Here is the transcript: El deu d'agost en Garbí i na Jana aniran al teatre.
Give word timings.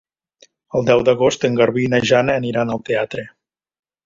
El 0.79 0.87
deu 0.87 1.03
d'agost 1.09 1.45
en 1.49 1.59
Garbí 1.59 1.85
i 1.89 1.93
na 1.95 2.01
Jana 2.13 2.39
aniran 2.43 2.73
al 2.79 2.83
teatre. 2.89 3.29